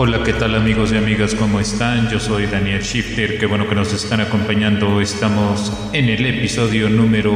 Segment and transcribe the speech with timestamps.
[0.00, 1.34] Hola, ¿qué tal amigos y amigas?
[1.34, 2.08] ¿Cómo están?
[2.08, 5.00] Yo soy Daniel Shifter, qué bueno que nos están acompañando.
[5.00, 7.34] Estamos en el episodio número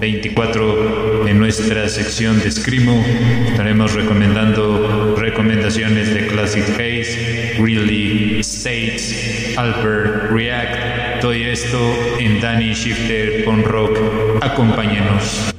[0.00, 3.00] 24 de nuestra sección de Screamo.
[3.46, 11.20] Estaremos recomendando recomendaciones de Classic Case, Really States, Albert React.
[11.20, 11.78] Todo esto
[12.18, 13.96] en Danny Shifter con Rock.
[14.40, 15.51] Acompáñenos.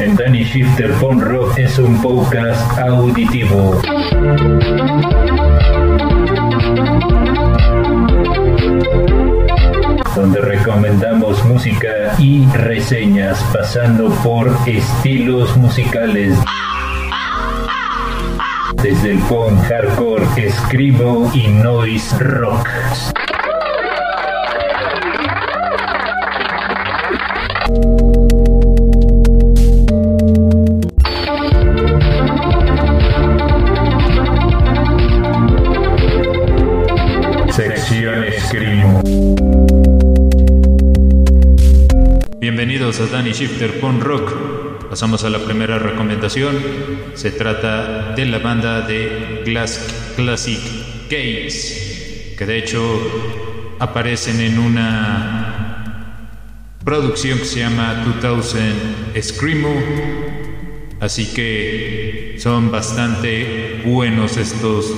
[0.00, 3.80] En Danny Shifter Phone Rock es un podcast auditivo.
[10.16, 16.36] donde recomendamos música y reseñas pasando por estilos musicales
[18.82, 22.68] desde el punk, hardcore, escribo y noise rock.
[42.42, 44.88] Bienvenidos a Danny Shifter Punk Rock.
[44.90, 46.56] Pasamos a la primera recomendación.
[47.14, 50.58] Se trata de la banda de Glass Classic
[51.04, 52.82] Gates, que de hecho
[53.78, 56.40] aparecen en una
[56.84, 59.74] producción que se llama 2000 Screamo.
[60.98, 64.92] Así que son bastante buenos estos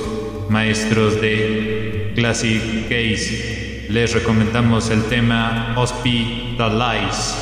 [0.49, 3.85] maestros de Classic Gaze.
[3.91, 5.75] Les recomendamos el tema
[6.55, 7.35] Hospitalize.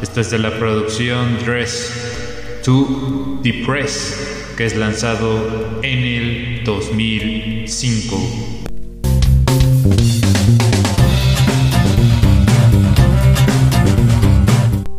[0.00, 8.16] Esto es de la producción Dress to Depress, que es lanzado en el 2005.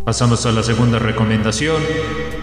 [0.03, 1.81] Pasamos a la segunda recomendación.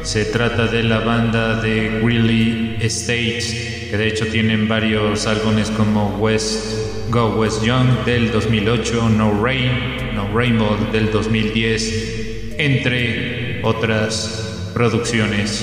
[0.02, 6.16] Se trata de la banda de Greeley Estates, que de hecho tienen varios álbumes como
[6.16, 15.62] West Go West Young del 2008, No Rain, No Rainbow del 2010, entre otras producciones.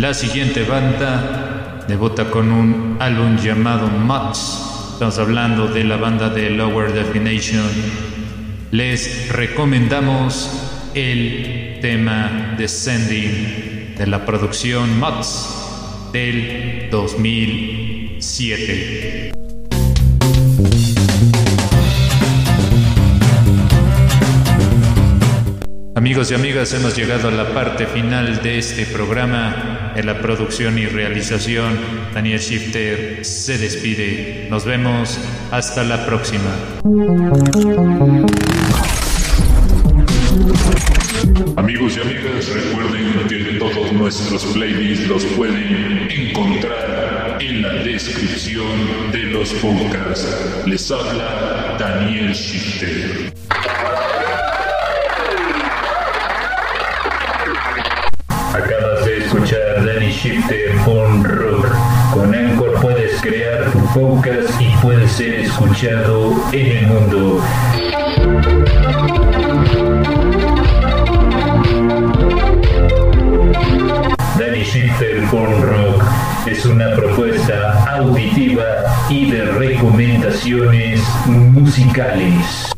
[0.08, 4.94] La siguiente banda debota con un álbum llamado Mutts.
[4.94, 7.69] Estamos hablando de la banda de Lower Definition.
[8.70, 10.50] Les recomendamos
[10.94, 19.32] el tema Descending de la producción Mutts del 2007.
[25.99, 29.93] Amigos y amigas, hemos llegado a la parte final de este programa.
[29.97, 31.77] En la producción y realización,
[32.15, 34.47] Daniel Shifter se despide.
[34.49, 35.19] Nos vemos
[35.50, 36.55] hasta la próxima.
[41.56, 49.25] Amigos y amigas, recuerden que todos nuestros playlists los pueden encontrar en la descripción de
[49.25, 50.62] los podcasts.
[50.65, 53.33] Les habla Daniel Shifter.
[58.55, 61.69] Acabas de escuchar Danny Shifter on Rock.
[62.12, 67.43] Con Anchor puedes crear tu podcast y puedes ser escuchado en el mundo.
[74.39, 76.05] Danny Shifter on Rock
[76.47, 78.65] es una propuesta auditiva
[79.11, 82.77] y de recomendaciones musicales.